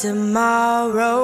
tomorrow 0.00 1.15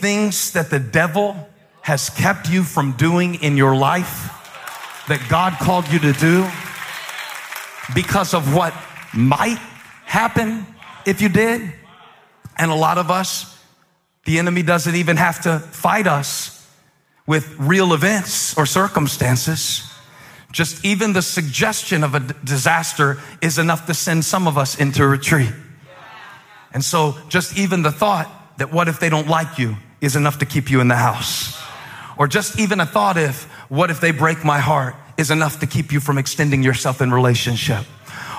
things 0.00 0.52
that 0.52 0.70
the 0.70 0.78
devil 0.78 1.48
has 1.82 2.10
kept 2.10 2.48
you 2.48 2.62
from 2.62 2.92
doing 2.92 3.36
in 3.36 3.56
your 3.56 3.74
life 3.74 4.36
that 5.08 5.24
God 5.28 5.54
called 5.54 5.88
you 5.88 5.98
to 5.98 6.12
do 6.12 6.48
because 7.94 8.34
of 8.34 8.54
what 8.54 8.74
might 9.12 9.58
happen 10.04 10.66
if 11.04 11.20
you 11.20 11.28
did? 11.28 11.72
And 12.56 12.70
a 12.70 12.74
lot 12.74 12.98
of 12.98 13.10
us, 13.10 13.58
the 14.24 14.38
enemy 14.38 14.62
doesn't 14.62 14.94
even 14.94 15.16
have 15.16 15.42
to 15.42 15.58
fight 15.58 16.06
us 16.06 16.56
with 17.26 17.56
real 17.58 17.92
events 17.92 18.56
or 18.56 18.66
circumstances. 18.66 19.82
Just 20.52 20.84
even 20.84 21.12
the 21.12 21.22
suggestion 21.22 22.04
of 22.04 22.14
a 22.14 22.20
disaster 22.20 23.18
is 23.40 23.58
enough 23.58 23.86
to 23.86 23.94
send 23.94 24.24
some 24.24 24.46
of 24.46 24.58
us 24.58 24.78
into 24.78 25.06
retreat. 25.06 25.52
And 26.72 26.84
so, 26.84 27.16
just 27.28 27.58
even 27.58 27.82
the 27.82 27.90
thought 27.90 28.28
that 28.58 28.72
what 28.72 28.88
if 28.88 29.00
they 29.00 29.08
don't 29.08 29.26
like 29.26 29.58
you 29.58 29.76
is 30.00 30.16
enough 30.16 30.38
to 30.38 30.46
keep 30.46 30.70
you 30.70 30.80
in 30.80 30.88
the 30.88 30.96
house. 30.96 31.60
Or 32.16 32.26
just 32.26 32.58
even 32.58 32.80
a 32.80 32.86
thought 32.86 33.16
if, 33.16 33.44
what 33.68 33.90
if 33.90 34.00
they 34.00 34.10
break 34.10 34.44
my 34.44 34.58
heart 34.58 34.94
is 35.20 35.30
enough 35.30 35.60
to 35.60 35.66
keep 35.66 35.92
you 35.92 36.00
from 36.00 36.18
extending 36.18 36.62
yourself 36.62 37.00
in 37.00 37.12
relationship. 37.12 37.84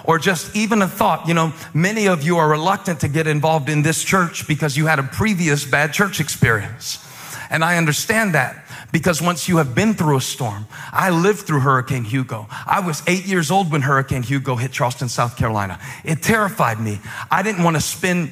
Or 0.03 0.17
just 0.17 0.55
even 0.55 0.81
a 0.81 0.87
thought, 0.87 1.27
you 1.27 1.33
know, 1.33 1.53
many 1.73 2.07
of 2.07 2.23
you 2.23 2.37
are 2.37 2.49
reluctant 2.49 3.01
to 3.01 3.07
get 3.07 3.27
involved 3.27 3.69
in 3.69 3.83
this 3.83 4.03
church 4.03 4.47
because 4.47 4.75
you 4.75 4.87
had 4.87 4.97
a 4.97 5.03
previous 5.03 5.63
bad 5.63 5.93
church 5.93 6.19
experience. 6.19 7.07
And 7.51 7.63
I 7.63 7.77
understand 7.77 8.33
that 8.33 8.65
because 8.91 9.21
once 9.21 9.47
you 9.47 9.57
have 9.57 9.75
been 9.75 9.93
through 9.93 10.17
a 10.17 10.21
storm, 10.21 10.65
I 10.91 11.11
lived 11.11 11.41
through 11.41 11.59
Hurricane 11.59 12.03
Hugo. 12.03 12.47
I 12.49 12.79
was 12.79 13.03
eight 13.07 13.25
years 13.25 13.51
old 13.51 13.71
when 13.71 13.81
Hurricane 13.81 14.23
Hugo 14.23 14.55
hit 14.55 14.71
Charleston, 14.71 15.09
South 15.09 15.37
Carolina. 15.37 15.79
It 16.03 16.23
terrified 16.23 16.79
me. 16.79 16.99
I 17.29 17.43
didn't 17.43 17.63
want 17.63 17.75
to 17.75 17.81
spend 17.81 18.31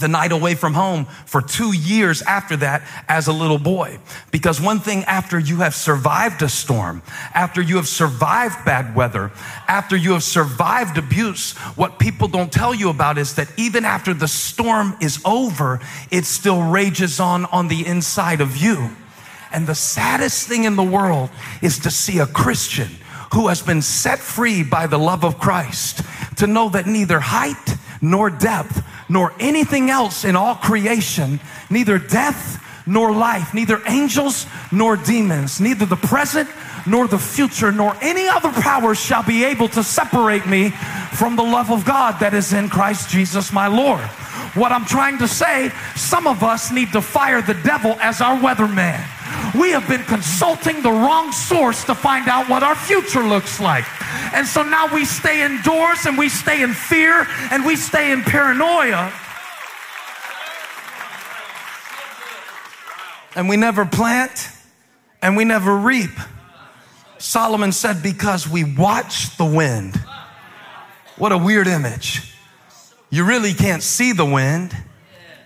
the 0.00 0.08
night 0.08 0.32
away 0.32 0.54
from 0.54 0.74
home 0.74 1.04
for 1.26 1.42
two 1.42 1.72
years 1.72 2.22
after 2.22 2.56
that 2.56 2.82
as 3.08 3.26
a 3.26 3.32
little 3.32 3.58
boy. 3.58 3.98
Because 4.30 4.60
one 4.60 4.80
thing 4.80 5.04
after 5.04 5.38
you 5.38 5.56
have 5.56 5.74
survived 5.74 6.42
a 6.42 6.48
storm, 6.48 7.02
after 7.34 7.60
you 7.60 7.76
have 7.76 7.88
survived 7.88 8.64
bad 8.64 8.94
weather, 8.94 9.30
after 9.68 9.96
you 9.96 10.12
have 10.12 10.22
survived 10.22 10.96
abuse, 10.96 11.52
what 11.76 11.98
people 11.98 12.26
don't 12.26 12.50
tell 12.50 12.74
you 12.74 12.88
about 12.88 13.18
is 13.18 13.34
that 13.34 13.48
even 13.58 13.84
after 13.84 14.14
the 14.14 14.28
storm 14.28 14.96
is 15.00 15.20
over, 15.24 15.80
it 16.10 16.24
still 16.24 16.62
rages 16.62 17.20
on 17.20 17.44
on 17.46 17.68
the 17.68 17.86
inside 17.86 18.40
of 18.40 18.56
you. 18.56 18.90
And 19.52 19.66
the 19.66 19.74
saddest 19.74 20.48
thing 20.48 20.64
in 20.64 20.76
the 20.76 20.82
world 20.82 21.28
is 21.60 21.78
to 21.80 21.90
see 21.90 22.18
a 22.18 22.26
Christian 22.26 22.88
who 23.34 23.48
has 23.48 23.62
been 23.62 23.82
set 23.82 24.18
free 24.18 24.62
by 24.62 24.86
the 24.86 24.98
love 24.98 25.24
of 25.24 25.38
Christ 25.38 26.02
to 26.36 26.46
know 26.46 26.70
that 26.70 26.86
neither 26.86 27.20
height 27.20 27.76
nor 28.00 28.30
depth 28.30 28.81
nor 29.12 29.34
anything 29.38 29.90
else 29.90 30.24
in 30.24 30.34
all 30.34 30.54
creation, 30.54 31.38
neither 31.68 31.98
death 31.98 32.58
nor 32.86 33.12
life, 33.12 33.52
neither 33.52 33.80
angels 33.86 34.46
nor 34.72 34.96
demons, 34.96 35.60
neither 35.60 35.84
the 35.84 35.96
present 35.96 36.48
nor 36.86 37.06
the 37.06 37.18
future, 37.18 37.70
nor 37.70 37.94
any 38.00 38.26
other 38.26 38.50
power 38.50 38.94
shall 38.94 39.22
be 39.22 39.44
able 39.44 39.68
to 39.68 39.84
separate 39.84 40.46
me 40.46 40.70
from 41.12 41.36
the 41.36 41.42
love 41.42 41.70
of 41.70 41.84
God 41.84 42.18
that 42.20 42.32
is 42.32 42.54
in 42.54 42.70
Christ 42.70 43.10
Jesus 43.10 43.52
my 43.52 43.66
Lord. 43.66 44.00
What 44.54 44.72
I'm 44.72 44.86
trying 44.86 45.18
to 45.18 45.28
say, 45.28 45.70
some 45.94 46.26
of 46.26 46.42
us 46.42 46.72
need 46.72 46.92
to 46.92 47.02
fire 47.02 47.42
the 47.42 47.54
devil 47.54 47.92
as 48.00 48.22
our 48.22 48.38
weatherman. 48.38 48.98
We 49.58 49.70
have 49.70 49.86
been 49.88 50.04
consulting 50.04 50.82
the 50.82 50.90
wrong 50.90 51.32
source 51.32 51.84
to 51.84 51.94
find 51.94 52.28
out 52.28 52.48
what 52.48 52.62
our 52.62 52.74
future 52.74 53.22
looks 53.22 53.60
like. 53.60 53.84
And 54.34 54.46
so 54.46 54.62
now 54.62 54.92
we 54.92 55.04
stay 55.04 55.44
indoors 55.44 56.06
and 56.06 56.16
we 56.16 56.28
stay 56.28 56.62
in 56.62 56.72
fear 56.72 57.26
and 57.50 57.64
we 57.64 57.76
stay 57.76 58.12
in 58.12 58.22
paranoia. 58.22 59.12
And 63.34 63.48
we 63.48 63.56
never 63.56 63.84
plant 63.84 64.48
and 65.22 65.36
we 65.36 65.44
never 65.44 65.76
reap. 65.76 66.10
Solomon 67.18 67.72
said, 67.72 68.02
Because 68.02 68.48
we 68.48 68.64
watch 68.64 69.36
the 69.36 69.44
wind. 69.44 69.96
What 71.16 71.32
a 71.32 71.38
weird 71.38 71.66
image. 71.66 72.34
You 73.10 73.24
really 73.24 73.52
can't 73.52 73.82
see 73.82 74.12
the 74.12 74.24
wind, 74.24 74.76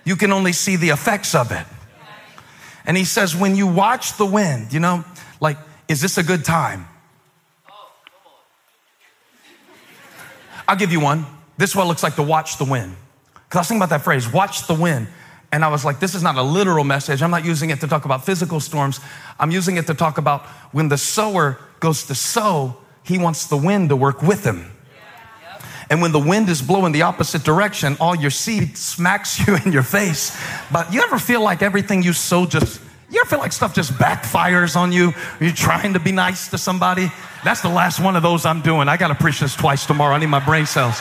you 0.04 0.16
can 0.16 0.32
only 0.32 0.52
see 0.52 0.76
the 0.76 0.90
effects 0.90 1.34
of 1.34 1.50
it. 1.50 1.66
And 2.86 2.96
he 2.96 3.04
says, 3.04 3.34
when 3.34 3.56
you 3.56 3.66
watch 3.66 4.16
the 4.16 4.26
wind, 4.26 4.72
you 4.72 4.80
know, 4.80 5.04
like, 5.40 5.58
is 5.88 6.00
this 6.00 6.18
a 6.18 6.22
good 6.22 6.44
time? 6.44 6.86
I'll 10.68 10.76
give 10.76 10.92
you 10.92 11.00
one. 11.00 11.26
This 11.58 11.70
is 11.70 11.76
what 11.76 11.84
it 11.84 11.88
looks 11.88 12.02
like 12.02 12.16
to 12.16 12.22
watch 12.22 12.58
the 12.58 12.64
wind. 12.64 12.96
Because 13.34 13.56
I 13.56 13.60
was 13.60 13.68
thinking 13.68 13.82
about 13.82 13.90
that 13.90 14.02
phrase, 14.02 14.30
watch 14.32 14.66
the 14.66 14.74
wind. 14.74 15.08
And 15.52 15.64
I 15.64 15.68
was 15.68 15.84
like, 15.84 16.00
this 16.00 16.14
is 16.14 16.22
not 16.22 16.36
a 16.36 16.42
literal 16.42 16.84
message. 16.84 17.22
I'm 17.22 17.30
not 17.30 17.44
using 17.44 17.70
it 17.70 17.80
to 17.80 17.88
talk 17.88 18.04
about 18.04 18.24
physical 18.24 18.60
storms. 18.60 19.00
I'm 19.38 19.50
using 19.50 19.76
it 19.76 19.86
to 19.86 19.94
talk 19.94 20.18
about 20.18 20.42
when 20.72 20.88
the 20.88 20.98
sower 20.98 21.58
goes 21.78 22.04
to 22.06 22.14
sow, 22.14 22.76
he 23.04 23.18
wants 23.18 23.46
the 23.46 23.56
wind 23.56 23.88
to 23.90 23.96
work 23.96 24.22
with 24.22 24.44
him. 24.44 24.70
And 25.88 26.02
when 26.02 26.12
the 26.12 26.18
wind 26.18 26.48
is 26.48 26.62
blowing 26.62 26.92
the 26.92 27.02
opposite 27.02 27.44
direction, 27.44 27.96
all 28.00 28.14
your 28.14 28.30
seed 28.30 28.76
smacks 28.76 29.38
you 29.46 29.56
in 29.56 29.72
your 29.72 29.82
face. 29.82 30.36
But 30.72 30.92
you 30.92 31.02
ever 31.02 31.18
feel 31.18 31.42
like 31.42 31.62
everything 31.62 32.02
you 32.02 32.12
sow 32.12 32.46
just, 32.46 32.80
you 33.10 33.20
ever 33.20 33.28
feel 33.28 33.38
like 33.38 33.52
stuff 33.52 33.74
just 33.74 33.92
backfires 33.92 34.76
on 34.76 34.92
you? 34.92 35.14
You're 35.40 35.52
trying 35.52 35.92
to 35.92 36.00
be 36.00 36.12
nice 36.12 36.48
to 36.48 36.58
somebody? 36.58 37.10
That's 37.44 37.60
the 37.60 37.68
last 37.68 38.00
one 38.00 38.16
of 38.16 38.22
those 38.22 38.44
I'm 38.44 38.62
doing. 38.62 38.88
I 38.88 38.96
got 38.96 39.08
to 39.08 39.14
preach 39.14 39.40
this 39.40 39.54
twice 39.54 39.86
tomorrow. 39.86 40.14
I 40.14 40.18
need 40.18 40.26
my 40.26 40.44
brain 40.44 40.66
cells. 40.66 41.00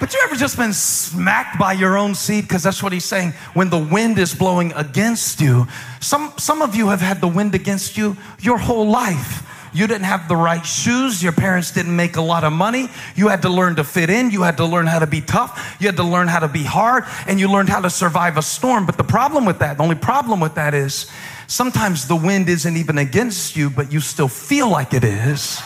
But 0.00 0.12
you 0.12 0.20
ever 0.24 0.34
just 0.34 0.56
been 0.56 0.72
smacked 0.72 1.58
by 1.58 1.72
your 1.72 1.96
own 1.96 2.14
seed? 2.14 2.44
Because 2.44 2.62
that's 2.62 2.82
what 2.82 2.92
he's 2.92 3.04
saying. 3.04 3.32
When 3.54 3.70
the 3.70 3.78
wind 3.78 4.18
is 4.18 4.34
blowing 4.34 4.72
against 4.72 5.40
you, 5.40 5.68
some, 6.00 6.32
some 6.36 6.62
of 6.62 6.74
you 6.74 6.88
have 6.88 7.00
had 7.00 7.20
the 7.20 7.28
wind 7.28 7.54
against 7.54 7.96
you 7.96 8.16
your 8.40 8.58
whole 8.58 8.88
life. 8.88 9.48
You 9.74 9.88
didn't 9.88 10.04
have 10.04 10.28
the 10.28 10.36
right 10.36 10.64
shoes. 10.64 11.20
Your 11.20 11.32
parents 11.32 11.72
didn't 11.72 11.94
make 11.94 12.16
a 12.16 12.20
lot 12.22 12.44
of 12.44 12.52
money. 12.52 12.88
You 13.16 13.26
had 13.26 13.42
to 13.42 13.48
learn 13.48 13.74
to 13.76 13.84
fit 13.84 14.08
in. 14.08 14.30
You 14.30 14.42
had 14.42 14.56
to 14.58 14.64
learn 14.64 14.86
how 14.86 15.00
to 15.00 15.06
be 15.06 15.20
tough. 15.20 15.76
You 15.80 15.88
had 15.88 15.96
to 15.96 16.04
learn 16.04 16.28
how 16.28 16.38
to 16.38 16.48
be 16.48 16.62
hard 16.62 17.04
and 17.26 17.40
you 17.40 17.50
learned 17.50 17.68
how 17.68 17.80
to 17.80 17.90
survive 17.90 18.36
a 18.36 18.42
storm. 18.42 18.86
But 18.86 18.96
the 18.96 19.04
problem 19.04 19.44
with 19.44 19.58
that, 19.58 19.76
the 19.76 19.82
only 19.82 19.96
problem 19.96 20.38
with 20.38 20.54
that 20.54 20.74
is 20.74 21.10
sometimes 21.48 22.06
the 22.06 22.14
wind 22.14 22.48
isn't 22.48 22.76
even 22.76 22.98
against 22.98 23.56
you, 23.56 23.68
but 23.68 23.92
you 23.92 23.98
still 23.98 24.28
feel 24.28 24.70
like 24.70 24.94
it 24.94 25.02
is 25.02 25.60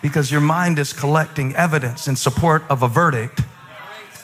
because 0.00 0.30
your 0.30 0.40
mind 0.40 0.78
is 0.78 0.92
collecting 0.92 1.56
evidence 1.56 2.06
in 2.06 2.14
support 2.14 2.62
of 2.70 2.84
a 2.84 2.88
verdict 2.88 3.40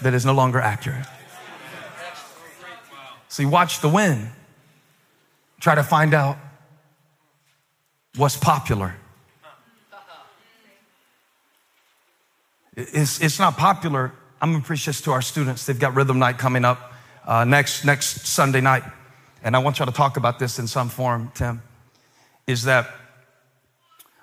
that 0.02 0.14
is 0.14 0.24
no 0.24 0.32
longer 0.32 0.60
accurate. 0.60 1.06
You 3.36 3.48
watch 3.48 3.80
the 3.80 3.88
wind, 3.88 4.30
try 5.58 5.74
to 5.74 5.82
find 5.82 6.14
out 6.14 6.36
what's 8.16 8.36
popular. 8.36 8.94
It's, 12.76 13.20
it's 13.20 13.38
not 13.38 13.56
popular. 13.56 14.12
I'm 14.40 14.54
this 14.54 15.04
to 15.04 15.12
our 15.12 15.22
students. 15.22 15.64
They've 15.66 15.78
got 15.78 15.94
rhythm 15.94 16.18
night 16.18 16.38
coming 16.38 16.64
up 16.64 16.92
uh, 17.24 17.44
next, 17.44 17.84
next 17.84 18.26
Sunday 18.26 18.60
night. 18.60 18.82
And 19.42 19.54
I 19.54 19.60
want 19.60 19.78
y'all 19.78 19.86
to 19.86 19.92
talk 19.92 20.16
about 20.16 20.38
this 20.38 20.58
in 20.58 20.66
some 20.66 20.88
form, 20.88 21.30
Tim. 21.34 21.62
Is 22.46 22.64
that 22.64 22.90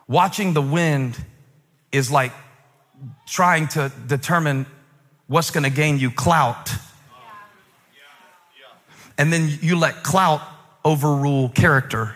watching 0.08 0.54
the 0.54 0.62
wind 0.62 1.18
is 1.92 2.12
like 2.12 2.34
trying 3.28 3.68
to 3.70 3.92
determine 4.08 4.66
what's 5.28 5.52
gonna 5.52 5.70
gain 5.70 5.98
you 5.98 6.12
clout. 6.12 6.72
And 9.18 9.32
then 9.32 9.50
you 9.62 9.76
let 9.78 10.04
clout 10.04 10.42
overrule 10.84 11.50
character. 11.50 12.16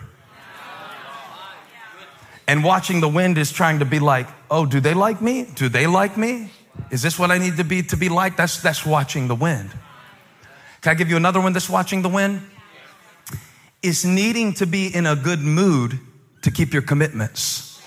And 2.48 2.62
watching 2.62 3.00
the 3.00 3.08
wind 3.08 3.38
is 3.38 3.50
trying 3.50 3.80
to 3.80 3.84
be 3.84 3.98
like, 3.98 4.28
oh, 4.50 4.66
do 4.66 4.80
they 4.80 4.94
like 4.94 5.20
me? 5.20 5.48
Do 5.54 5.68
they 5.68 5.86
like 5.86 6.16
me? 6.16 6.50
Is 6.90 7.02
this 7.02 7.18
what 7.18 7.30
I 7.30 7.38
need 7.38 7.56
to 7.56 7.64
be 7.64 7.82
to 7.84 7.96
be 7.96 8.08
like? 8.08 8.36
That's 8.36 8.62
that's 8.62 8.86
watching 8.86 9.28
the 9.28 9.34
wind. 9.34 9.70
Can 10.82 10.90
I 10.92 10.94
give 10.94 11.10
you 11.10 11.16
another 11.16 11.40
one 11.40 11.52
that's 11.52 11.68
watching 11.68 12.02
the 12.02 12.08
wind? 12.08 12.42
Is 13.82 14.04
needing 14.04 14.54
to 14.54 14.66
be 14.66 14.94
in 14.94 15.06
a 15.06 15.16
good 15.16 15.40
mood 15.40 15.98
to 16.42 16.50
keep 16.50 16.72
your 16.72 16.82
commitments. 16.82 17.82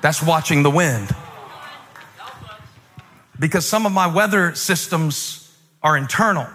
That's 0.00 0.22
watching 0.22 0.62
the 0.62 0.70
wind. 0.70 1.14
Because 3.38 3.66
some 3.66 3.84
of 3.84 3.92
my 3.92 4.06
weather 4.06 4.54
systems 4.54 5.54
are 5.82 5.96
internal. 5.96 6.46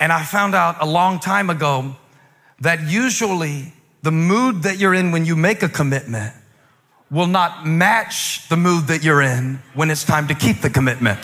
And 0.00 0.12
I 0.12 0.24
found 0.24 0.54
out 0.54 0.76
a 0.80 0.86
long 0.86 1.20
time 1.20 1.50
ago 1.50 1.96
that 2.60 2.82
usually 2.82 3.72
the 4.02 4.12
mood 4.12 4.62
that 4.62 4.78
you're 4.78 4.94
in 4.94 5.10
when 5.10 5.24
you 5.24 5.36
make 5.36 5.62
a 5.62 5.68
commitment 5.68 6.34
will 7.10 7.26
not 7.26 7.66
match 7.66 8.48
the 8.48 8.56
mood 8.56 8.88
that 8.88 9.02
you're 9.02 9.22
in 9.22 9.60
when 9.74 9.90
it's 9.90 10.04
time 10.04 10.28
to 10.28 10.34
keep 10.34 10.60
the 10.60 10.70
commitment. 10.70 11.18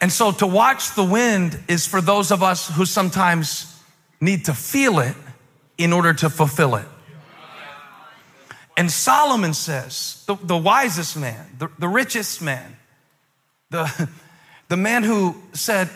And 0.00 0.10
so 0.10 0.32
to 0.32 0.46
watch 0.46 0.94
the 0.94 1.04
wind 1.04 1.58
is 1.68 1.86
for 1.86 2.00
those 2.00 2.32
of 2.32 2.42
us 2.42 2.68
who 2.68 2.84
sometimes 2.84 3.80
need 4.20 4.46
to 4.46 4.54
feel 4.54 4.98
it 4.98 5.14
in 5.78 5.92
order 5.92 6.12
to 6.12 6.28
fulfill 6.28 6.74
it. 6.74 6.86
And 8.76 8.90
Solomon 8.90 9.54
says, 9.54 10.24
the, 10.26 10.34
the 10.34 10.56
wisest 10.56 11.16
man, 11.16 11.46
the, 11.58 11.68
the 11.78 11.88
richest 11.88 12.42
man, 12.42 12.76
the, 13.70 14.08
the 14.68 14.76
man 14.76 15.04
who 15.04 15.36
said, 15.52 15.88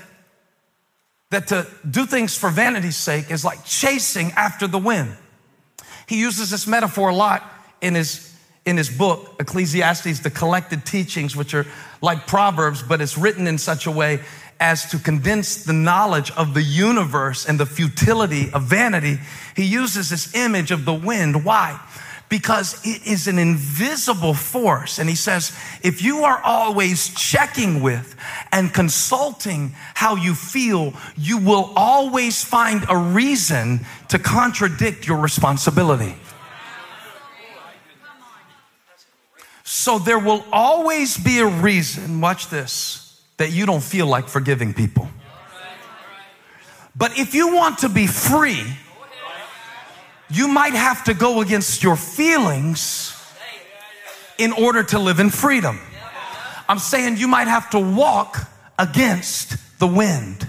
that 1.30 1.48
to 1.48 1.66
do 1.88 2.06
things 2.06 2.36
for 2.36 2.50
vanity's 2.50 2.96
sake 2.96 3.30
is 3.30 3.44
like 3.44 3.64
chasing 3.64 4.32
after 4.32 4.66
the 4.66 4.78
wind. 4.78 5.16
He 6.08 6.20
uses 6.20 6.50
this 6.50 6.66
metaphor 6.66 7.08
a 7.08 7.14
lot 7.14 7.42
in 7.80 7.94
his 7.94 8.32
in 8.64 8.76
his 8.76 8.90
book 8.90 9.36
Ecclesiastes, 9.38 10.20
the 10.20 10.30
collected 10.30 10.84
teachings, 10.84 11.36
which 11.36 11.54
are 11.54 11.66
like 12.02 12.26
Proverbs, 12.26 12.82
but 12.82 13.00
it's 13.00 13.16
written 13.16 13.46
in 13.46 13.58
such 13.58 13.86
a 13.86 13.90
way 13.92 14.20
as 14.58 14.90
to 14.90 14.98
condense 14.98 15.64
the 15.64 15.72
knowledge 15.72 16.32
of 16.32 16.52
the 16.52 16.62
universe 16.62 17.46
and 17.46 17.60
the 17.60 17.66
futility 17.66 18.50
of 18.52 18.64
vanity. 18.64 19.18
He 19.54 19.64
uses 19.64 20.10
this 20.10 20.34
image 20.34 20.72
of 20.72 20.84
the 20.84 20.94
wind. 20.94 21.44
Why? 21.44 21.78
Because 22.28 22.84
it 22.84 23.06
is 23.06 23.28
an 23.28 23.38
invisible 23.38 24.34
force. 24.34 24.98
And 24.98 25.08
he 25.08 25.14
says, 25.14 25.56
if 25.82 26.02
you 26.02 26.24
are 26.24 26.40
always 26.42 27.14
checking 27.14 27.82
with 27.82 28.16
and 28.52 28.72
consulting 28.72 29.74
how 29.94 30.16
you 30.16 30.34
feel, 30.34 30.92
you 31.16 31.38
will 31.38 31.72
always 31.76 32.42
find 32.42 32.84
a 32.88 32.96
reason 32.96 33.86
to 34.08 34.18
contradict 34.18 35.06
your 35.06 35.18
responsibility. 35.18 36.16
So 39.62 39.98
there 39.98 40.18
will 40.18 40.44
always 40.52 41.16
be 41.16 41.38
a 41.38 41.46
reason, 41.46 42.20
watch 42.20 42.48
this, 42.48 43.20
that 43.36 43.52
you 43.52 43.66
don't 43.66 43.82
feel 43.82 44.06
like 44.06 44.28
forgiving 44.28 44.74
people. 44.74 45.08
But 46.96 47.18
if 47.18 47.34
you 47.34 47.54
want 47.54 47.78
to 47.78 47.88
be 47.88 48.06
free, 48.06 48.64
you 50.28 50.48
might 50.48 50.74
have 50.74 51.04
to 51.04 51.14
go 51.14 51.40
against 51.40 51.82
your 51.82 51.96
feelings 51.96 53.12
in 54.38 54.52
order 54.52 54.82
to 54.82 54.98
live 54.98 55.20
in 55.20 55.30
freedom. 55.30 55.80
I'm 56.68 56.78
saying 56.78 57.16
you 57.16 57.28
might 57.28 57.48
have 57.48 57.70
to 57.70 57.78
walk 57.78 58.38
against 58.78 59.56
the 59.78 59.86
wind. 59.86 60.46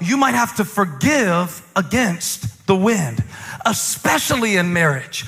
You 0.00 0.16
might 0.16 0.34
have 0.34 0.56
to 0.56 0.64
forgive 0.64 1.66
against 1.74 2.66
the 2.66 2.76
wind, 2.76 3.22
especially 3.66 4.56
in 4.56 4.72
marriage. 4.72 5.24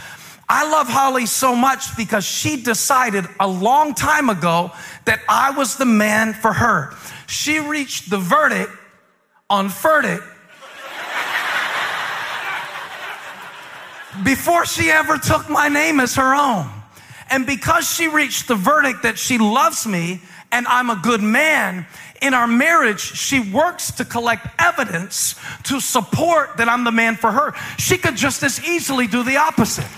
I 0.49 0.71
love 0.71 0.89
Holly 0.89 1.27
so 1.27 1.57
much 1.57 1.97
because 1.97 2.25
she 2.25 2.63
decided 2.63 3.25
a 3.41 3.49
long 3.49 3.95
time 3.95 4.29
ago 4.29 4.71
that 5.07 5.21
I 5.29 5.51
was 5.53 5.77
the 5.77 5.87
man 5.87 6.35
for 6.35 6.53
her. 6.53 6.95
She 7.27 7.59
reached 7.59 8.11
the 8.11 8.19
verdict 8.19 8.71
on 9.49 9.69
verdict 9.69 10.25
before 14.25 14.67
she 14.67 14.91
ever 14.91 15.19
took 15.19 15.49
my 15.49 15.69
name 15.69 16.01
as 16.01 16.15
her 16.17 16.35
own. 16.35 16.71
And 17.31 17.47
because 17.47 17.89
she 17.89 18.09
reached 18.09 18.49
the 18.49 18.55
verdict 18.55 19.03
that 19.05 19.19
she 19.19 19.39
loves 19.39 19.87
me 19.87 20.21
and 20.51 20.67
I'm 20.67 20.91
a 20.91 20.97
good 20.97 21.23
man, 21.23 21.87
In 22.23 22.35
our 22.35 22.47
marriage, 22.47 23.01
she 23.01 23.41
works 23.41 23.91
to 23.93 24.05
collect 24.05 24.47
evidence 24.61 25.35
to 25.65 25.81
support 25.81 26.57
that 26.59 26.69
I'm 26.69 26.85
the 26.85 26.93
man 26.93 27.17
for 27.17 27.33
her. 27.33 27.53
She 27.79 27.99
could 27.99 28.15
just 28.15 28.45
as 28.45 28.65
easily 28.65 29.09
do 29.09 29.25
the 29.25 29.39
opposite. 29.39 29.89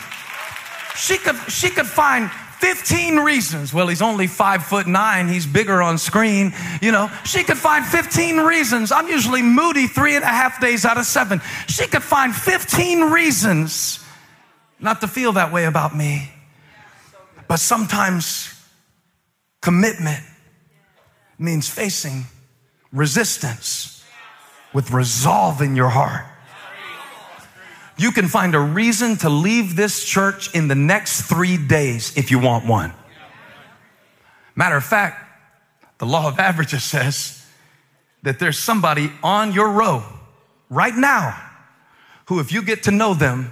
She 0.96 1.18
could, 1.18 1.36
she 1.52 1.68
could 1.68 1.86
find 1.86 2.30
15 2.30 3.18
reasons. 3.18 3.74
Well, 3.74 3.88
he's 3.88 4.00
only 4.00 4.26
five 4.26 4.64
foot 4.64 4.86
nine. 4.86 5.28
He's 5.28 5.46
bigger 5.46 5.82
on 5.82 5.98
screen. 5.98 6.54
You 6.80 6.92
know, 6.92 7.10
she 7.26 7.44
could 7.44 7.58
find 7.58 7.84
15 7.84 8.38
reasons. 8.38 8.90
I'm 8.90 9.08
usually 9.08 9.42
moody 9.42 9.86
three 9.86 10.16
and 10.16 10.24
a 10.24 10.28
half 10.28 10.62
days 10.62 10.86
out 10.86 10.96
of 10.96 11.04
seven. 11.04 11.42
She 11.68 11.86
could 11.86 12.02
find 12.02 12.34
15 12.34 13.10
reasons 13.10 14.03
not 14.84 15.00
to 15.00 15.08
feel 15.08 15.32
that 15.32 15.50
way 15.50 15.64
about 15.64 15.96
me. 15.96 16.30
But 17.48 17.58
sometimes 17.58 18.54
commitment 19.62 20.22
means 21.38 21.68
facing 21.68 22.24
resistance 22.92 24.04
with 24.74 24.90
resolve 24.90 25.62
in 25.62 25.74
your 25.74 25.88
heart. 25.88 26.26
You 27.96 28.12
can 28.12 28.28
find 28.28 28.54
a 28.54 28.60
reason 28.60 29.16
to 29.18 29.28
leave 29.30 29.76
this 29.76 30.04
church 30.04 30.54
in 30.54 30.68
the 30.68 30.74
next 30.74 31.22
three 31.22 31.56
days 31.56 32.16
if 32.16 32.30
you 32.30 32.38
want 32.38 32.66
one. 32.66 32.92
Matter 34.54 34.76
of 34.76 34.84
fact, 34.84 35.20
the 35.98 36.06
law 36.06 36.28
of 36.28 36.38
averages 36.38 36.84
says 36.94 37.46
that 38.22 38.38
there's 38.38 38.58
somebody 38.58 39.10
on 39.22 39.52
your 39.52 39.70
row 39.70 40.02
right 40.68 40.94
now 40.94 41.40
who, 42.26 42.40
if 42.40 42.52
you 42.52 42.62
get 42.62 42.82
to 42.84 42.90
know 42.90 43.14
them, 43.14 43.50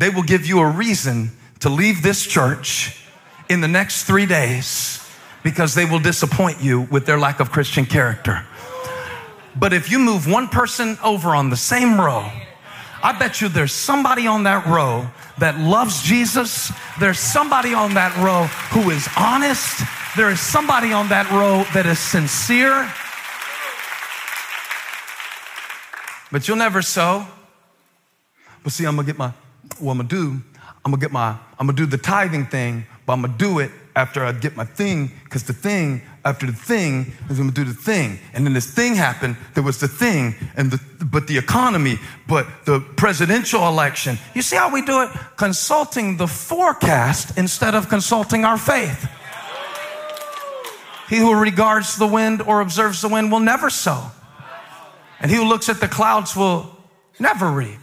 they 0.00 0.08
will 0.08 0.22
give 0.22 0.46
you 0.46 0.60
a 0.60 0.70
reason 0.70 1.30
to 1.60 1.68
leave 1.68 2.02
this 2.02 2.26
church 2.26 3.04
in 3.50 3.60
the 3.60 3.68
next 3.68 4.04
three 4.04 4.24
days 4.24 5.06
because 5.42 5.74
they 5.74 5.84
will 5.84 5.98
disappoint 5.98 6.62
you 6.62 6.82
with 6.90 7.04
their 7.04 7.18
lack 7.18 7.38
of 7.38 7.52
Christian 7.52 7.84
character. 7.84 8.46
But 9.54 9.74
if 9.74 9.90
you 9.90 9.98
move 9.98 10.26
one 10.26 10.48
person 10.48 10.96
over 11.04 11.34
on 11.34 11.50
the 11.50 11.56
same 11.56 12.00
row, 12.00 12.30
I 13.02 13.12
bet 13.18 13.42
you 13.42 13.48
there's 13.50 13.74
somebody 13.74 14.26
on 14.26 14.44
that 14.44 14.66
row 14.66 15.06
that 15.38 15.58
loves 15.58 16.02
Jesus. 16.02 16.72
There's 16.98 17.18
somebody 17.18 17.74
on 17.74 17.92
that 17.94 18.16
row 18.16 18.44
who 18.72 18.90
is 18.90 19.06
honest. 19.18 19.82
There 20.16 20.30
is 20.30 20.40
somebody 20.40 20.92
on 20.92 21.08
that 21.08 21.30
row 21.30 21.64
that 21.74 21.84
is 21.84 21.98
sincere. 21.98 22.90
But 26.32 26.48
you'll 26.48 26.56
never 26.56 26.80
sow. 26.80 27.26
But 28.62 28.72
see, 28.72 28.86
I'm 28.86 28.96
gonna 28.96 29.06
get 29.06 29.18
my, 29.18 29.32
what 29.78 29.92
I'm 29.92 29.98
gonna 29.98 30.08
do, 30.08 30.40
I'm 30.84 30.92
gonna 30.92 31.00
get 31.00 31.12
my, 31.12 31.36
I'm 31.58 31.66
gonna 31.66 31.76
do 31.76 31.86
the 31.86 31.98
tithing 31.98 32.46
thing, 32.46 32.86
but 33.06 33.12
I'm 33.12 33.22
gonna 33.22 33.36
do 33.36 33.58
it 33.58 33.70
after 33.96 34.24
I 34.24 34.32
get 34.32 34.56
my 34.56 34.64
thing, 34.64 35.10
because 35.24 35.44
the 35.44 35.52
thing 35.52 36.02
after 36.24 36.46
the 36.46 36.52
thing 36.52 37.12
is 37.28 37.38
to 37.38 37.50
do 37.50 37.64
the 37.64 37.74
thing. 37.74 38.18
And 38.32 38.46
then 38.46 38.52
this 38.52 38.72
thing 38.72 38.94
happened. 38.94 39.36
There 39.54 39.62
was 39.62 39.80
the 39.80 39.88
thing, 39.88 40.34
and 40.56 40.70
the, 40.70 41.04
but 41.04 41.26
the 41.26 41.36
economy, 41.36 41.98
but 42.26 42.46
the 42.66 42.80
presidential 42.80 43.66
election. 43.66 44.18
You 44.34 44.42
see 44.42 44.56
how 44.56 44.72
we 44.72 44.82
do 44.82 45.02
it? 45.02 45.10
Consulting 45.36 46.16
the 46.16 46.26
forecast 46.26 47.36
instead 47.36 47.74
of 47.74 47.88
consulting 47.88 48.44
our 48.44 48.58
faith. 48.58 49.08
He 51.08 51.16
who 51.16 51.34
regards 51.34 51.96
the 51.96 52.06
wind 52.06 52.42
or 52.42 52.60
observes 52.60 53.02
the 53.02 53.08
wind 53.08 53.32
will 53.32 53.40
never 53.40 53.68
sow. 53.68 54.12
And 55.20 55.30
he 55.30 55.36
who 55.36 55.44
looks 55.44 55.68
at 55.68 55.80
the 55.80 55.88
clouds 55.88 56.36
will 56.36 56.76
never 57.18 57.50
reap. 57.50 57.80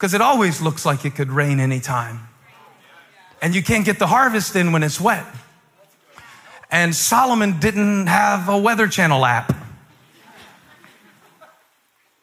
Because 0.00 0.14
it 0.14 0.22
always 0.22 0.62
looks 0.62 0.86
like 0.86 1.04
it 1.04 1.14
could 1.14 1.30
rain 1.30 1.60
anytime 1.60 2.26
and 3.42 3.54
you 3.54 3.62
can't 3.62 3.84
get 3.84 3.98
the 3.98 4.06
harvest 4.06 4.56
in 4.56 4.72
when 4.72 4.82
it's 4.82 4.98
wet. 4.98 5.26
And 6.70 6.94
Solomon 6.94 7.58
didn't 7.60 8.06
have 8.06 8.48
a 8.48 8.56
Weather 8.56 8.86
Channel 8.88 9.26
app. 9.26 9.54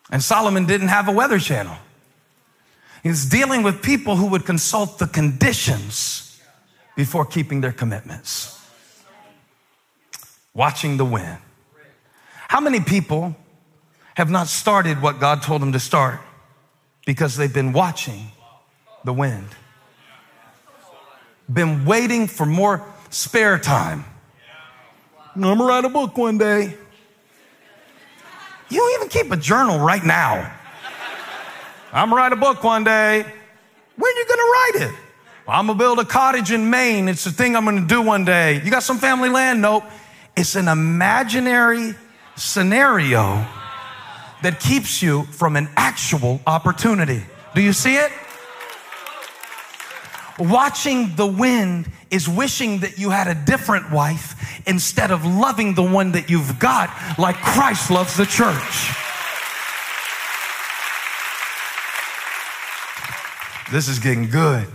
And 0.09 0.23
Solomon 0.23 0.65
didn't 0.65 0.87
have 0.87 1.07
a 1.07 1.11
Weather 1.11 1.37
Channel. 1.37 1.75
He's 3.03 3.25
dealing 3.25 3.61
with 3.61 3.81
people 3.81 4.15
who 4.15 4.27
would 4.27 4.45
consult 4.45 4.99
the 4.99 5.07
conditions 5.07 6.41
before 6.95 7.25
keeping 7.25 7.61
their 7.61 7.71
commitments. 7.71 8.59
Watching 10.53 10.97
the 10.97 11.05
wind. 11.05 11.37
How 12.47 12.59
many 12.59 12.79
people 12.79 13.35
have 14.15 14.31
not 14.31 14.47
started 14.47 15.01
what 15.01 15.19
God 15.19 15.43
told 15.43 15.61
them 15.61 15.73
to 15.73 15.79
start 15.79 16.21
because 17.07 17.37
they've 17.37 17.53
been 17.53 17.71
watching 17.71 18.27
the 19.03 19.13
wind? 19.13 19.47
been 21.51 21.85
waiting 21.85 22.27
for 22.27 22.45
more 22.45 22.83
spare 23.09 23.57
time. 23.57 24.03
I'm 25.33 25.41
gonna 25.41 25.63
write 25.63 25.85
a 25.85 25.89
book 25.89 26.17
one 26.17 26.37
day. 26.37 26.75
You 28.69 28.79
don't 28.79 28.95
even 28.95 29.07
keep 29.07 29.31
a 29.31 29.37
journal 29.37 29.79
right 29.79 30.03
now. 30.03 30.51
I'm 31.93 32.09
gonna 32.09 32.21
write 32.21 32.33
a 32.33 32.35
book 32.35 32.61
one 32.65 32.83
day. 32.83 33.21
When 33.95 34.11
are 34.13 34.19
you 34.19 34.25
gonna 34.27 34.41
write 34.41 34.71
it? 34.89 34.95
I'm 35.47 35.67
gonna 35.67 35.79
build 35.79 35.99
a 35.99 36.05
cottage 36.05 36.51
in 36.51 36.69
Maine. 36.69 37.07
It's 37.07 37.23
the 37.23 37.31
thing 37.31 37.55
I'm 37.55 37.63
gonna 37.63 37.87
do 37.87 38.01
one 38.01 38.25
day. 38.25 38.61
You 38.61 38.69
got 38.69 38.83
some 38.83 38.97
family 38.97 39.29
land? 39.29 39.61
Nope. 39.61 39.85
It's 40.35 40.55
an 40.55 40.67
imaginary 40.67 41.95
scenario 42.35 43.47
that 44.43 44.59
keeps 44.59 45.01
you 45.01 45.23
from 45.25 45.55
an 45.55 45.69
actual 45.75 46.39
opportunity. 46.45 47.23
Do 47.55 47.61
you 47.61 47.73
see 47.73 47.95
it? 47.95 48.11
Watching 50.39 51.15
the 51.15 51.25
wind 51.25 51.89
is 52.11 52.29
wishing 52.29 52.79
that 52.79 52.99
you 52.99 53.09
had 53.09 53.27
a 53.27 53.33
different 53.33 53.91
wife 53.91 54.61
instead 54.67 55.11
of 55.11 55.25
loving 55.25 55.73
the 55.73 55.81
one 55.81 56.11
that 56.11 56.29
you've 56.29 56.59
got 56.59 56.89
like 57.17 57.35
Christ 57.37 57.89
loves 57.89 58.15
the 58.15 58.25
church. 58.25 58.93
This 63.71 63.89
is 63.89 63.99
getting 63.99 64.29
good. 64.29 64.67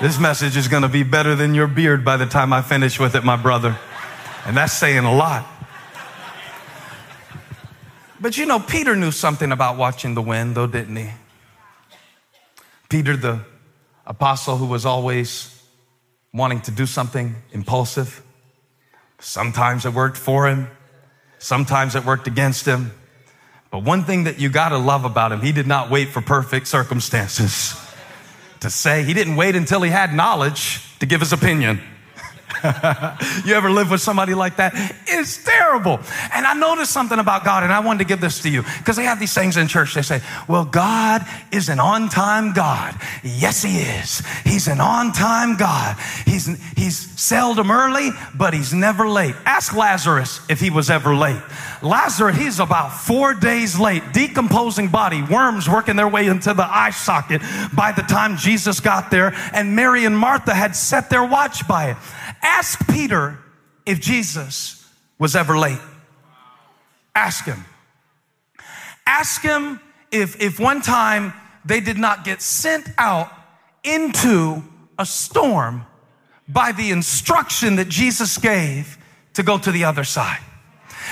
This 0.00 0.18
message 0.20 0.56
is 0.56 0.68
going 0.68 0.82
to 0.84 0.88
be 0.88 1.02
better 1.02 1.34
than 1.34 1.54
your 1.54 1.66
beard 1.66 2.04
by 2.04 2.16
the 2.16 2.26
time 2.26 2.52
I 2.52 2.62
finish 2.62 3.00
with 3.00 3.16
it, 3.16 3.24
my 3.24 3.36
brother. 3.36 3.76
And 4.46 4.56
that's 4.56 4.72
saying 4.72 5.04
a 5.04 5.14
lot. 5.14 5.44
But 8.20 8.36
you 8.36 8.46
know, 8.46 8.58
Peter 8.58 8.96
knew 8.96 9.12
something 9.12 9.52
about 9.52 9.76
watching 9.76 10.14
the 10.14 10.22
wind, 10.22 10.54
though, 10.54 10.66
didn't 10.66 10.96
he? 10.96 11.10
Peter, 12.88 13.16
the 13.16 13.40
apostle 14.06 14.56
who 14.56 14.66
was 14.66 14.84
always 14.84 15.62
wanting 16.32 16.60
to 16.62 16.70
do 16.70 16.86
something 16.86 17.36
impulsive. 17.52 18.22
Sometimes 19.20 19.84
it 19.84 19.92
worked 19.92 20.16
for 20.16 20.48
him, 20.48 20.68
sometimes 21.38 21.94
it 21.94 22.04
worked 22.04 22.26
against 22.26 22.66
him. 22.66 22.92
But 23.70 23.84
one 23.84 24.04
thing 24.04 24.24
that 24.24 24.40
you 24.40 24.48
got 24.48 24.70
to 24.70 24.78
love 24.78 25.04
about 25.04 25.30
him, 25.30 25.42
he 25.42 25.52
did 25.52 25.66
not 25.66 25.90
wait 25.90 26.08
for 26.08 26.22
perfect 26.22 26.68
circumstances 26.68 27.74
to 28.60 28.70
say. 28.70 29.04
He 29.04 29.12
didn't 29.12 29.36
wait 29.36 29.54
until 29.54 29.82
he 29.82 29.90
had 29.90 30.14
knowledge 30.14 30.80
to 31.00 31.06
give 31.06 31.20
his 31.20 31.32
opinion. 31.32 31.80
you 33.44 33.54
ever 33.54 33.70
live 33.70 33.90
with 33.90 34.00
somebody 34.00 34.34
like 34.34 34.56
that? 34.56 34.72
It's 35.06 35.42
terrible. 35.42 36.00
And 36.34 36.46
I 36.46 36.54
noticed 36.54 36.92
something 36.92 37.18
about 37.18 37.44
God, 37.44 37.62
and 37.62 37.72
I 37.72 37.80
wanted 37.80 38.00
to 38.00 38.04
give 38.04 38.20
this 38.20 38.40
to 38.42 38.50
you 38.50 38.62
because 38.78 38.96
they 38.96 39.04
have 39.04 39.20
these 39.20 39.34
things 39.34 39.56
in 39.56 39.68
church. 39.68 39.94
They 39.94 40.02
say, 40.02 40.20
Well, 40.48 40.64
God 40.64 41.26
is 41.52 41.68
an 41.68 41.80
on 41.80 42.08
time 42.08 42.52
God. 42.52 42.94
Yes, 43.22 43.62
He 43.62 43.78
is. 43.78 44.22
He's 44.44 44.68
an 44.68 44.80
on 44.80 45.12
time 45.12 45.56
God. 45.56 45.96
He's, 46.24 46.46
he's 46.76 46.96
seldom 47.20 47.70
early, 47.70 48.10
but 48.34 48.54
He's 48.54 48.72
never 48.72 49.08
late. 49.08 49.34
Ask 49.44 49.74
Lazarus 49.74 50.40
if 50.48 50.60
he 50.60 50.70
was 50.70 50.90
ever 50.90 51.14
late. 51.14 51.40
Lazarus, 51.82 52.36
he's 52.36 52.58
about 52.58 52.88
four 52.90 53.34
days 53.34 53.78
late, 53.78 54.02
decomposing 54.12 54.88
body, 54.88 55.22
worms 55.22 55.68
working 55.68 55.96
their 55.96 56.08
way 56.08 56.26
into 56.26 56.54
the 56.54 56.64
eye 56.64 56.90
socket 56.90 57.40
by 57.74 57.92
the 57.92 58.02
time 58.02 58.36
Jesus 58.36 58.80
got 58.80 59.10
there, 59.10 59.34
and 59.52 59.74
Mary 59.76 60.04
and 60.04 60.16
Martha 60.16 60.54
had 60.54 60.74
set 60.74 61.10
their 61.10 61.24
watch 61.24 61.66
by 61.68 61.90
it. 61.90 61.96
Ask 62.48 62.88
Peter 62.88 63.38
if 63.84 64.00
Jesus 64.00 64.90
was 65.18 65.36
ever 65.36 65.58
late. 65.58 65.78
Ask 67.14 67.44
him. 67.44 67.66
Ask 69.06 69.42
him 69.42 69.80
if, 70.10 70.40
if 70.40 70.58
one 70.58 70.80
time 70.80 71.34
they 71.66 71.80
did 71.80 71.98
not 71.98 72.24
get 72.24 72.40
sent 72.40 72.88
out 72.96 73.30
into 73.84 74.62
a 74.98 75.04
storm 75.04 75.84
by 76.48 76.72
the 76.72 76.90
instruction 76.90 77.76
that 77.76 77.90
Jesus 77.90 78.38
gave 78.38 78.96
to 79.34 79.42
go 79.42 79.58
to 79.58 79.70
the 79.70 79.84
other 79.84 80.04
side. 80.04 80.40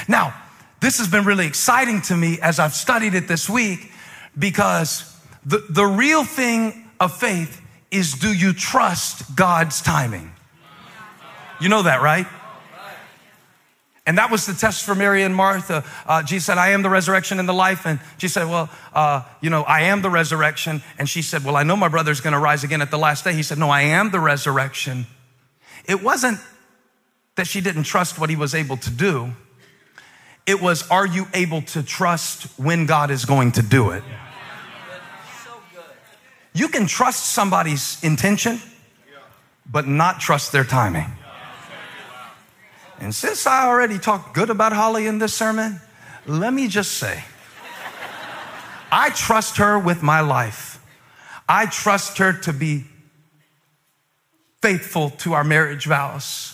Now, 0.09 0.35
this 0.81 0.97
has 0.99 1.07
been 1.07 1.27
really 1.27 1.47
exciting 1.47 2.01
to 2.03 2.17
me 2.17 2.39
as 2.41 2.59
I've 2.59 2.75
studied 2.75 3.15
it 3.15 3.29
this 3.29 3.49
week 3.49 3.93
because 4.39 5.15
the, 5.45 5.63
the 5.69 5.85
real 5.85 6.25
thing 6.25 6.89
of 6.99 7.15
faith 7.15 7.61
is 7.91 8.15
do 8.15 8.33
you 8.33 8.55
trust 8.55 9.37
God's 9.37 9.83
timing? 9.83 10.33
You 11.61 11.69
know 11.69 11.83
that, 11.83 12.03
right? 12.03 12.27
And 14.09 14.19
that 14.19 14.31
was 14.31 14.47
the 14.47 14.55
test 14.55 14.85
for 14.85 14.95
Mary 14.95 15.25
and 15.25 15.35
Martha. 15.35 15.85
Uh, 16.07 16.23
Jesus 16.23 16.47
said, 16.47 16.59
I 16.59 16.69
am 16.69 16.83
the 16.83 16.91
resurrection 16.91 17.41
and 17.41 17.49
the 17.49 17.53
life. 17.53 17.87
And 17.87 17.99
she 18.19 18.29
said, 18.29 18.49
Well, 18.49 18.71
uh, 18.95 19.23
you 19.41 19.51
know, 19.51 19.63
I 19.63 19.83
am 19.83 20.01
the 20.01 20.11
resurrection. 20.11 20.81
And 20.97 21.09
she 21.09 21.23
said, 21.23 21.45
Well, 21.45 21.57
I 21.57 21.65
know 21.65 21.75
my 21.75 21.89
brother's 21.89 22.21
going 22.21 22.33
to 22.33 22.39
rise 22.39 22.63
again 22.63 22.83
at 22.83 22.93
the 22.93 22.99
last 22.99 23.25
day. 23.25 23.33
He 23.33 23.43
said, 23.43 23.59
No, 23.59 23.69
I 23.69 23.83
am 23.83 24.13
the 24.13 24.21
resurrection. 24.21 25.07
It 25.87 26.05
wasn't 26.05 26.39
that 27.35 27.47
she 27.47 27.61
didn't 27.61 27.85
trust 27.85 28.19
what 28.19 28.31
he 28.31 28.37
was 28.37 28.55
able 28.55 28.77
to 28.79 28.91
do, 28.91 29.33
It 30.47 30.61
was, 30.61 30.89
are 30.91 31.07
you 31.07 31.27
able 31.35 31.63
to 31.63 31.83
trust 31.83 32.45
when 32.59 32.87
God 32.87 33.11
is 33.11 33.25
going 33.25 33.53
to 33.53 33.63
do 33.63 33.91
it? 33.91 34.03
You 36.55 36.69
can 36.69 36.87
trust 36.87 37.27
somebody's 37.27 38.03
intention, 38.03 38.61
but 39.71 39.87
not 39.87 40.21
trust 40.21 40.53
their 40.53 40.65
timing. 40.65 41.13
And 43.01 43.15
since 43.15 43.47
I 43.47 43.67
already 43.67 43.99
talked 43.99 44.35
good 44.35 44.51
about 44.51 44.73
Holly 44.73 45.07
in 45.07 45.19
this 45.19 45.35
sermon, 45.35 45.81
let 46.27 46.53
me 46.53 46.69
just 46.69 46.93
say 46.93 47.25
I 48.91 49.11
trust 49.11 49.59
her 49.59 49.79
with 49.79 50.03
my 50.03 50.21
life. 50.21 50.83
I 51.49 51.67
trust 51.67 52.19
her 52.19 52.33
to 52.41 52.53
be 52.53 52.85
faithful 54.63 55.11
to 55.11 55.35
our 55.35 55.45
marriage 55.45 55.87
vows. 55.87 56.53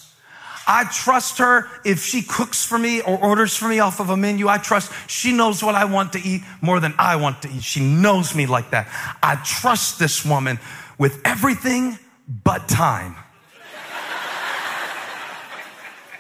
I 0.67 0.85
trust 0.85 1.39
her 1.39 1.69
if 1.85 2.05
she 2.05 2.23
cooks 2.23 2.65
for 2.65 2.79
me 2.79 3.01
or 3.01 3.19
orders 3.19 3.57
for 3.57 3.69
me 3.69 3.81
off 3.81 4.01
of 4.01 4.11
a 4.11 4.17
menu. 4.17 4.49
I 4.49 4.59
trust 4.59 4.93
she 5.09 5.33
knows 5.33 5.63
what 5.63 5.75
I 5.75 5.87
want 5.87 6.13
to 6.13 6.21
eat 6.21 6.43
more 6.61 6.79
than 6.79 6.95
I 6.99 7.17
want 7.17 7.43
to 7.43 7.49
eat. 7.49 7.63
She 7.63 7.81
knows 7.81 8.35
me 8.35 8.47
like 8.47 8.71
that. 8.71 8.89
I 9.23 9.37
trust 9.45 9.99
this 9.99 10.25
woman 10.25 10.61
with 10.99 11.21
everything 11.25 11.99
but 12.45 12.69
time. 12.69 13.17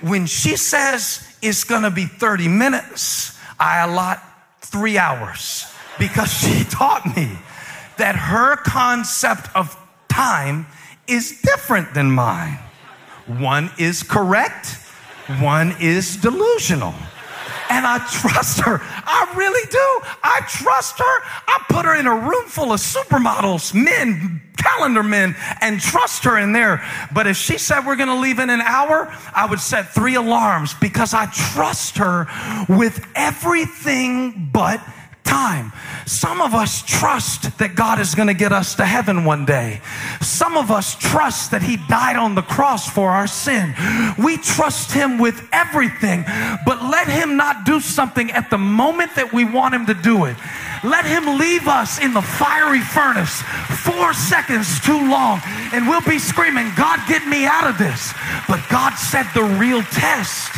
When 0.02 0.26
she 0.26 0.56
says 0.56 1.26
it's 1.40 1.64
gonna 1.64 1.90
be 1.90 2.06
30 2.06 2.49
minutes, 2.49 3.38
I 3.59 3.80
allot 3.80 4.23
three 4.61 4.99
hours 4.99 5.66
because 5.99 6.32
she 6.32 6.64
taught 6.71 7.16
me 7.16 7.38
that 7.99 8.16
her 8.16 8.56
concept 8.56 9.49
of 9.54 9.76
time 10.09 10.66
is 11.06 11.40
different 11.42 11.94
than 11.94 12.11
mine. 12.11 12.59
One 13.26 13.71
is 13.78 14.02
correct, 14.02 14.78
one 15.40 15.75
is 15.80 16.16
delusional. 16.16 16.94
And 17.73 17.87
I 17.87 17.99
trust 18.11 18.61
her. 18.61 18.81
I 18.83 19.33
really 19.35 19.67
do. 19.71 20.11
I 20.23 20.41
trust 20.47 20.99
her. 20.99 21.05
I 21.49 21.64
put 21.71 21.87
her 21.87 21.95
in 21.95 22.07
a 22.07 22.14
room 22.14 22.45
full 22.45 22.71
of 22.71 22.81
supermodels, 22.81 23.73
men, 23.73 24.43
calendar 24.59 25.02
men, 25.02 25.35
and 25.62 25.81
trust 25.81 26.25
her 26.25 26.37
in 26.37 26.52
there. 26.52 26.85
But 27.14 27.26
if 27.26 27.38
she 27.38 27.57
said 27.57 27.87
we're 27.87 27.97
going 27.97 28.11
to 28.11 28.21
leave 28.21 28.41
in 28.41 28.50
an 28.50 28.61
hour, 28.61 29.11
I 29.35 29.47
would 29.47 29.59
set 29.59 29.88
three 29.88 30.17
alarms 30.17 30.75
because 30.75 31.14
I 31.14 31.26
trust 31.33 31.97
her 31.97 32.26
with 32.69 33.07
everything 33.14 34.50
but 34.52 34.79
time. 35.25 35.73
Some 36.07 36.41
of 36.41 36.55
us 36.55 36.83
trust 36.83 37.59
that 37.59 37.75
God 37.75 38.00
is 38.00 38.14
going 38.14 38.29
to 38.29 38.35
get 38.35 38.52
us 38.52 38.75
to 38.76 38.85
heaven 38.85 39.25
one 39.25 39.45
day. 39.45 39.81
Some 40.21 40.57
of 40.57 40.71
us 40.71 40.95
trust 40.97 41.50
that 41.52 41.62
He 41.62 41.76
died 41.88 42.17
on 42.17 42.35
the 42.35 42.43
cross 42.43 42.88
for 42.88 43.11
our 43.11 43.26
sin. 43.26 43.75
We 44.19 44.37
trust 44.37 44.93
Him 44.93 45.19
with 45.19 45.49
everything, 45.52 46.25
but 46.67 46.83
let 46.83 47.09
Him 47.09 47.37
not 47.37 47.64
do 47.64 47.81
something 47.81 48.31
at 48.33 48.50
the 48.50 48.59
moment 48.59 49.14
that 49.17 49.33
we 49.33 49.45
want 49.45 49.75
Him 49.75 49.87
to 49.87 49.95
do 49.95 50.25
it. 50.25 50.37
Let 50.85 51.05
Him 51.05 51.38
leave 51.38 51.69
us 51.69 52.00
in 52.00 52.12
the 52.12 52.23
fiery 52.23 52.81
furnace 52.81 53.43
four 53.87 54.12
seconds 54.12 54.81
too 54.81 55.09
long, 55.11 55.41
and 55.73 55.88
we'll 55.88 56.02
be 56.02 56.19
screaming, 56.19 56.71
God, 56.76 57.00
get 57.09 57.26
me 57.26 57.47
out 57.47 57.69
of 57.69 57.79
this. 57.79 58.12
But 58.49 58.61
God 58.71 58.95
said 58.95 59.26
the 59.35 59.45
real 59.59 59.83
test 59.83 60.50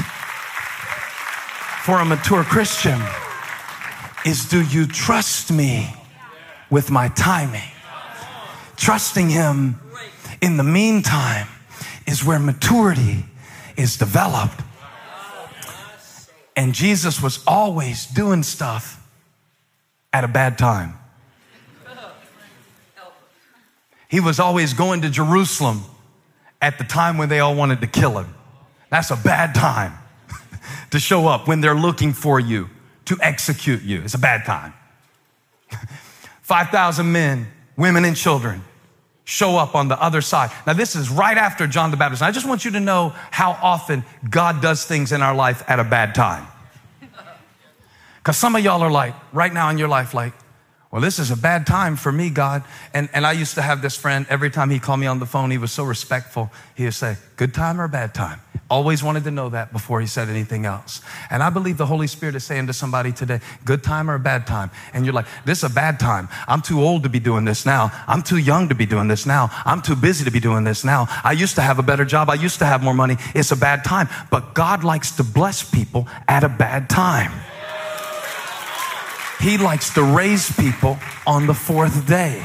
for 1.85 2.01
a 2.01 2.05
mature 2.05 2.45
Christian 2.45 3.01
is 4.25 4.49
do 4.49 4.63
you 4.63 4.87
trust 4.87 5.53
me 5.53 5.95
with 6.71 6.91
my 6.91 7.09
timing? 7.09 7.61
Trusting 8.77 9.29
him 9.29 9.81
in 10.41 10.57
the 10.57 10.65
meantime 10.65 11.47
is 12.07 12.25
where 12.25 12.39
maturity 12.39 13.25
is 13.77 13.97
developed. 13.97 14.61
And 16.57 16.73
Jesus 16.73 17.23
was 17.23 17.43
always 17.47 18.07
doing 18.07 18.43
stuff 18.43 19.01
at 20.13 20.25
a 20.25 20.29
bad 20.29 20.57
time. 20.57 20.95
He 24.09 24.21
was 24.21 24.39
always 24.39 24.75
going 24.75 25.03
to 25.03 25.11
Jerusalem 25.11 25.83
at 26.63 26.79
the 26.79 26.85
time 26.85 27.19
when 27.19 27.29
they 27.29 27.41
all 27.41 27.55
wanted 27.55 27.81
to 27.81 27.87
kill 27.87 28.19
him. 28.19 28.33
That's 28.89 29.11
a 29.11 29.17
bad 29.17 29.55
time 29.55 29.93
to 30.93 31.01
show 31.01 31.27
up 31.27 31.49
when 31.49 31.61
they're 31.61 31.75
looking 31.75 32.13
for 32.13 32.39
you 32.39 32.71
to 33.07 33.19
execute 33.21 33.83
you. 33.83 34.03
It's 34.03 34.15
a 34.15 34.19
bad 34.19 34.45
time. 34.45 34.73
5,000 36.43 37.11
men, 37.11 37.49
women, 37.77 38.05
and 38.05 38.17
children 38.17 38.63
show 39.25 39.57
up 39.57 39.75
on 39.75 39.89
the 39.89 40.01
other 40.01 40.21
side. 40.21 40.51
Now, 40.67 40.75
this 40.75 40.95
is 40.95 41.09
right 41.09 41.37
after 41.37 41.67
John 41.67 41.91
the 41.91 41.97
Baptist. 41.97 42.23
I 42.23 42.31
just 42.31 42.47
want 42.47 42.65
you 42.65 42.71
to 42.73 42.81
know 42.81 43.15
how 43.31 43.53
often 43.63 44.05
God 44.29 44.61
does 44.61 44.85
things 44.85 45.13
in 45.13 45.23
our 45.23 45.35
life 45.35 45.63
at 45.67 45.81
a 45.81 45.85
bad 45.85 46.15
time. 46.15 46.47
Because 48.19 48.37
some 48.37 48.57
of 48.57 48.65
y'all 48.65 48.83
are 48.83 48.91
like, 48.91 49.15
right 49.33 49.53
now 49.53 49.69
in 49.71 49.79
your 49.79 49.89
life, 49.89 50.15
like, 50.15 50.33
well, 50.95 51.01
this 51.01 51.19
is 51.19 51.33
a 51.33 51.37
bad 51.37 51.67
time 51.67 51.97
for 51.97 52.13
me, 52.13 52.31
God. 52.31 52.63
And, 52.95 53.09
and 53.13 53.27
I 53.27 53.33
used 53.33 53.57
to 53.57 53.63
have 53.63 53.83
this 53.83 53.97
friend, 53.97 54.27
every 54.31 54.49
time 54.49 54.71
he 54.71 54.79
called 54.79 55.01
me 55.01 55.09
on 55.09 55.19
the 55.19 55.27
phone, 55.27 55.51
he 55.51 55.59
was 55.59 55.73
so 55.73 55.83
respectful. 55.83 56.53
He 56.77 56.85
would 56.85 56.95
say, 56.95 57.17
good 57.35 57.53
time 57.53 57.81
or 57.81 57.89
bad 57.89 58.15
time? 58.15 58.41
Always 58.71 59.03
wanted 59.03 59.25
to 59.25 59.33
know 59.33 59.49
that 59.49 59.73
before 59.73 60.01
he 60.01 60.07
said 60.07 60.29
anything 60.29 60.67
else. 60.67 61.01
And 61.31 61.43
I 61.43 61.51
believe 61.51 61.79
the 61.79 61.87
Holy 61.87 62.07
Spirit 62.07 62.37
is 62.37 62.45
saying 62.45 62.69
to 62.69 62.73
somebody 62.73 63.11
today, 63.11 63.41
good 63.65 63.83
time 63.83 64.09
or 64.09 64.19
bad 64.19 64.47
time? 64.47 64.71
And 64.93 65.05
you're 65.05 65.15
like, 65.15 65.27
this 65.45 65.65
is 65.65 65.65
a 65.65 65.75
bad 65.75 65.99
time. 65.99 66.29
I'm 66.47 66.63
too 66.63 66.81
old 66.81 67.03
to 67.03 67.09
be 67.09 67.19
doing 67.19 67.45
this 67.45 67.67
now. 67.67 67.91
I'm 68.07 68.23
too 68.23 68.39
young 68.39 68.69
to 68.69 68.77
be 68.77 68.87
doing 68.87 69.09
this 69.09 69.27
now. 69.27 69.51
I'm 69.67 69.83
too 69.83 69.97
busy 69.97 70.25
to 70.25 70.31
be 70.31 70.39
doing 70.39 70.63
this 70.63 70.85
now. 70.85 71.09
I 71.25 71.33
used 71.33 71.57
to 71.57 71.63
have 71.63 71.81
a 71.81 71.83
better 71.83 72.05
job. 72.05 72.31
I 72.31 72.35
used 72.35 72.61
to 72.61 72.67
have 72.67 72.85
more 72.85 72.95
money. 72.95 73.17
It's 73.35 73.51
a 73.51 73.57
bad 73.57 73.83
time. 73.83 74.09
But 74.31 74.55
God 74.55 74.85
likes 74.85 75.11
to 75.17 75.25
bless 75.25 75.69
people 75.69 76.07
at 76.29 76.45
a 76.45 76.49
bad 76.49 76.89
time. 76.89 77.33
He 79.45 79.59
likes 79.59 79.93
to 79.93 80.03
raise 80.03 80.51
people 80.57 80.99
on 81.27 81.47
the 81.47 81.53
fourth 81.53 82.09
day. 82.09 82.43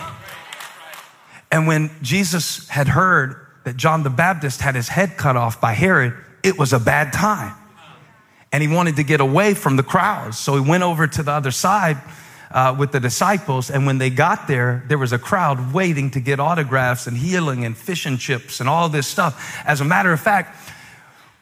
And 1.49 1.65
when 1.65 1.91
Jesus 2.01 2.67
had 2.67 2.89
heard 2.89 3.37
that 3.63 3.77
John 3.77 4.03
the 4.03 4.09
Baptist 4.09 4.59
had 4.59 4.75
his 4.75 4.89
head 4.89 5.15
cut 5.15 5.37
off 5.37 5.61
by 5.61 5.71
Herod, 5.71 6.13
it 6.43 6.59
was 6.59 6.73
a 6.73 6.79
bad 6.79 7.13
time. 7.13 7.55
And 8.51 8.61
he 8.61 8.67
wanted 8.67 8.97
to 8.97 9.03
get 9.03 9.21
away 9.21 9.53
from 9.53 9.77
the 9.77 9.83
crowds. 9.83 10.37
So 10.37 10.61
he 10.61 10.69
went 10.69 10.83
over 10.83 11.07
to 11.07 11.23
the 11.23 11.31
other 11.31 11.51
side 11.51 11.99
uh, 12.51 12.75
with 12.77 12.91
the 12.91 12.99
disciples. 12.99 13.71
And 13.71 13.85
when 13.85 13.97
they 13.97 14.09
got 14.09 14.49
there, 14.49 14.83
there 14.89 14.97
was 14.97 15.13
a 15.13 15.19
crowd 15.19 15.73
waiting 15.73 16.11
to 16.11 16.19
get 16.19 16.41
autographs 16.41 17.07
and 17.07 17.15
healing 17.15 17.63
and 17.63 17.77
fish 17.77 18.05
and 18.05 18.19
chips 18.19 18.59
and 18.59 18.67
all 18.67 18.89
this 18.89 19.07
stuff. 19.07 19.63
As 19.65 19.79
a 19.79 19.85
matter 19.85 20.11
of 20.11 20.19
fact, 20.19 20.53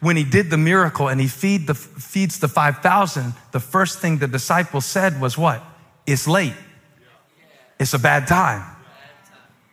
when 0.00 0.16
he 0.16 0.24
did 0.24 0.50
the 0.50 0.56
miracle 0.56 1.08
and 1.08 1.20
he 1.20 1.26
feed 1.26 1.66
the, 1.66 1.74
feeds 1.74 2.38
the 2.38 2.48
5,000, 2.48 3.34
the 3.52 3.60
first 3.60 3.98
thing 3.98 4.18
the 4.18 4.28
disciples 4.28 4.84
said 4.84 5.20
was 5.20 5.36
what? 5.36 5.62
It's 6.06 6.28
late. 6.28 6.54
It's 7.78 7.94
a 7.94 7.98
bad 7.98 8.26
time. 8.26 8.64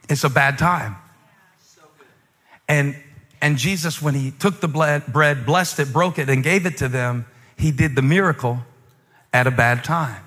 It's 0.10 0.24
a 0.24 0.30
bad 0.30 0.58
time. 0.58 0.96
And, 2.68 2.96
and 3.42 3.58
Jesus, 3.58 4.02
when 4.02 4.16
he 4.16 4.32
took 4.32 4.60
the 4.60 4.68
bread, 4.68 5.46
blessed 5.46 5.80
it, 5.80 5.94
broke 5.94 6.18
it, 6.18 6.30
and 6.30 6.44
gave 6.44 6.66
it 6.66 6.78
to 6.78 6.88
them, 6.88 7.26
he 7.58 7.72
did 7.72 7.96
the 7.96 8.02
miracle 8.02 8.60
at 9.32 9.48
a 9.48 9.52
bad 9.52 9.84
time. 9.84 10.22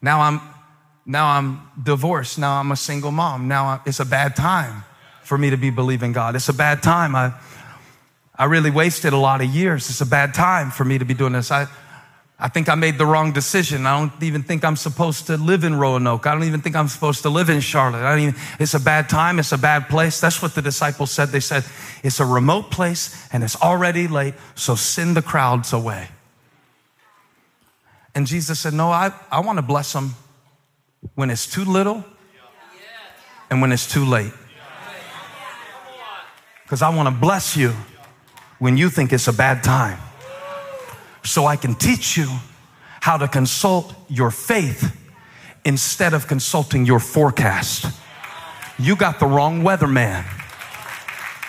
Now 0.00 0.20
I'm, 0.20 0.40
now 1.04 1.26
I'm 1.28 1.62
divorced. 1.82 2.38
Now 2.38 2.60
I'm 2.60 2.70
a 2.70 2.76
single 2.76 3.10
mom. 3.10 3.48
Now 3.48 3.66
I'm, 3.66 3.80
it's 3.86 4.00
a 4.00 4.04
bad 4.04 4.36
time 4.36 4.84
for 5.22 5.36
me 5.36 5.50
to 5.50 5.56
be 5.56 5.70
believing 5.70 6.12
God. 6.12 6.36
It's 6.36 6.48
a 6.48 6.54
bad 6.54 6.82
time. 6.82 7.16
I, 7.16 7.32
I 8.38 8.44
really 8.44 8.70
wasted 8.70 9.12
a 9.12 9.16
lot 9.16 9.40
of 9.40 9.48
years. 9.48 9.88
It's 9.88 10.00
a 10.00 10.06
bad 10.06 10.34
time 10.34 10.70
for 10.70 10.84
me 10.84 10.98
to 10.98 11.04
be 11.04 11.14
doing 11.14 11.32
this. 11.32 11.50
I, 11.50 11.66
I 12.38 12.48
think 12.48 12.68
I 12.68 12.74
made 12.74 12.98
the 12.98 13.06
wrong 13.06 13.32
decision. 13.32 13.86
I 13.86 13.98
don't 13.98 14.22
even 14.22 14.42
think 14.42 14.62
I'm 14.62 14.76
supposed 14.76 15.26
to 15.28 15.38
live 15.38 15.64
in 15.64 15.74
Roanoke. 15.74 16.26
I 16.26 16.34
don't 16.34 16.44
even 16.44 16.60
think 16.60 16.76
I'm 16.76 16.88
supposed 16.88 17.22
to 17.22 17.30
live 17.30 17.48
in 17.48 17.60
Charlotte. 17.60 18.02
I 18.02 18.14
don't 18.14 18.34
it's 18.60 18.74
a 18.74 18.80
bad 18.80 19.08
time. 19.08 19.38
It's 19.38 19.52
a 19.52 19.58
bad 19.58 19.88
place. 19.88 20.20
That's 20.20 20.42
what 20.42 20.54
the 20.54 20.60
disciples 20.60 21.10
said. 21.10 21.30
They 21.30 21.40
said, 21.40 21.64
it's 22.02 22.20
a 22.20 22.26
remote 22.26 22.70
place 22.70 23.26
and 23.32 23.42
it's 23.42 23.56
already 23.56 24.06
late, 24.06 24.34
so 24.54 24.74
send 24.74 25.16
the 25.16 25.22
crowds 25.22 25.72
away. 25.72 26.08
And 28.14 28.26
Jesus 28.26 28.60
said, 28.60 28.74
no, 28.74 28.90
I, 28.90 29.12
I 29.30 29.40
want 29.40 29.56
to 29.56 29.62
bless 29.62 29.94
them 29.94 30.14
when 31.14 31.30
it's 31.30 31.46
too 31.46 31.64
little 31.64 32.04
and 33.48 33.62
when 33.62 33.72
it's 33.72 33.90
too 33.90 34.04
late. 34.04 34.32
Because 36.64 36.82
I 36.82 36.94
want 36.94 37.08
to 37.08 37.14
bless 37.14 37.56
you 37.56 37.72
when 38.58 38.76
you 38.76 38.90
think 38.90 39.12
it's 39.12 39.28
a 39.28 39.32
bad 39.32 39.62
time. 39.62 39.98
So 41.24 41.46
I 41.46 41.56
can 41.56 41.74
teach 41.74 42.16
you 42.16 42.28
how 43.00 43.16
to 43.16 43.28
consult 43.28 43.94
your 44.08 44.30
faith 44.30 44.96
instead 45.64 46.14
of 46.14 46.28
consulting 46.28 46.86
your 46.86 47.00
forecast. 47.00 47.86
You 48.78 48.94
got 48.96 49.18
the 49.20 49.26
wrong 49.26 49.62
weatherman. 49.62 50.24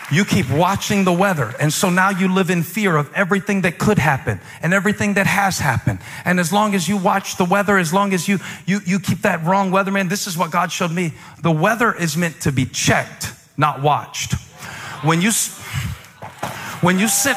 You 0.09 0.23
keep 0.23 0.49
watching 0.49 1.03
the 1.03 1.11
weather. 1.11 1.53
And 1.59 1.71
so 1.73 1.89
now 1.89 2.09
you 2.09 2.33
live 2.33 2.49
in 2.49 2.63
fear 2.63 2.95
of 2.95 3.11
everything 3.13 3.61
that 3.61 3.77
could 3.77 3.99
happen 3.99 4.39
and 4.61 4.73
everything 4.73 5.15
that 5.15 5.27
has 5.27 5.59
happened. 5.59 5.99
And 6.23 6.39
as 6.39 6.53
long 6.53 6.73
as 6.75 6.87
you 6.87 6.95
watch 6.95 7.35
the 7.35 7.43
weather, 7.43 7.77
as 7.77 7.93
long 7.93 8.13
as 8.13 8.27
you, 8.27 8.39
you, 8.65 8.79
you 8.85 8.99
keep 8.99 9.23
that 9.23 9.43
wrong 9.43 9.69
weatherman, 9.69 10.07
this 10.07 10.25
is 10.25 10.37
what 10.37 10.49
God 10.49 10.71
showed 10.71 10.91
me. 10.91 11.13
The 11.43 11.51
weather 11.51 11.93
is 11.93 12.15
meant 12.15 12.39
to 12.41 12.53
be 12.53 12.65
checked, 12.65 13.33
not 13.57 13.81
watched. 13.81 14.33
When 15.03 15.21
you, 15.21 15.31
when 16.87 16.99
you 16.99 17.09
sit, 17.09 17.35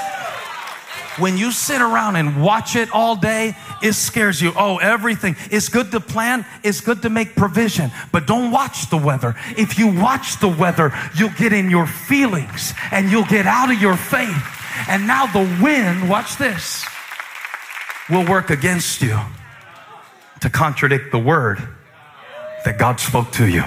When 1.18 1.36
you 1.36 1.50
sit 1.50 1.80
around 1.82 2.14
and 2.14 2.40
watch 2.40 2.76
it 2.76 2.88
all 2.92 3.16
day, 3.16 3.56
it 3.82 3.94
scares 3.94 4.40
you. 4.40 4.52
Oh, 4.56 4.78
everything. 4.78 5.34
It's 5.50 5.68
good 5.68 5.90
to 5.90 5.98
plan, 5.98 6.46
it's 6.62 6.80
good 6.80 7.02
to 7.02 7.10
make 7.10 7.34
provision, 7.34 7.90
but 8.12 8.28
don't 8.28 8.52
watch 8.52 8.88
the 8.90 8.96
weather. 8.96 9.34
If 9.58 9.76
you 9.76 9.88
watch 9.88 10.38
the 10.38 10.46
weather, 10.48 10.92
you'll 11.16 11.36
get 11.36 11.52
in 11.52 11.68
your 11.68 11.88
feelings 11.88 12.74
and 12.92 13.10
you'll 13.10 13.24
get 13.24 13.44
out 13.46 13.72
of 13.72 13.82
your 13.82 13.96
faith. 13.96 14.40
And 14.88 15.08
now 15.08 15.26
the 15.26 15.44
wind, 15.60 16.08
watch 16.08 16.36
this, 16.36 16.86
will 18.08 18.24
work 18.24 18.50
against 18.50 19.02
you 19.02 19.18
to 20.42 20.48
contradict 20.48 21.10
the 21.10 21.18
word 21.18 21.58
that 22.64 22.78
God 22.78 23.00
spoke 23.00 23.32
to 23.32 23.48
you. 23.48 23.64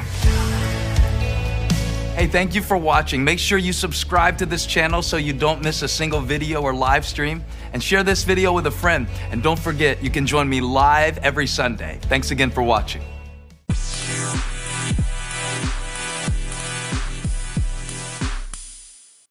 Hey, 2.15 2.27
thank 2.27 2.53
you 2.53 2.61
for 2.61 2.77
watching. 2.77 3.23
Make 3.23 3.39
sure 3.39 3.57
you 3.57 3.73
subscribe 3.73 4.37
to 4.37 4.45
this 4.45 4.67
channel 4.67 5.01
so 5.01 5.17
you 5.17 5.33
don't 5.33 5.63
miss 5.63 5.81
a 5.81 5.87
single 5.87 6.21
video 6.21 6.61
or 6.61 6.71
live 6.71 7.07
stream. 7.07 7.43
And 7.73 7.81
share 7.81 8.03
this 8.03 8.23
video 8.23 8.53
with 8.53 8.67
a 8.67 8.71
friend. 8.71 9.07
And 9.31 9.41
don't 9.41 9.57
forget, 9.57 10.03
you 10.03 10.11
can 10.11 10.27
join 10.27 10.47
me 10.47 10.61
live 10.61 11.17
every 11.17 11.47
Sunday. 11.47 11.97
Thanks 12.03 12.29
again 12.29 12.51
for 12.51 12.61
watching. 12.61 13.01